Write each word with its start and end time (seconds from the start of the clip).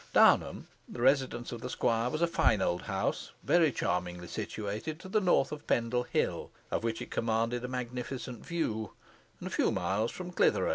Downham, 0.13 0.65
the 0.89 0.99
residence 0.99 1.51
of 1.51 1.61
the 1.61 1.69
squire, 1.69 2.09
was 2.09 2.23
a 2.23 2.27
fine 2.27 2.59
old 2.59 2.81
house, 2.81 3.33
very 3.43 3.71
charmingly 3.71 4.25
situated 4.27 4.99
to 4.99 5.07
the 5.07 5.21
north 5.21 5.51
of 5.51 5.67
Pendle 5.67 6.01
Hill, 6.05 6.49
of 6.71 6.83
which 6.83 7.03
it 7.03 7.11
commanded 7.11 7.63
a 7.63 7.67
magnificent 7.67 8.43
view, 8.43 8.93
and 9.39 9.45
a 9.45 9.51
few 9.51 9.71
miles 9.71 10.09
from 10.09 10.31
Clithero. 10.31 10.69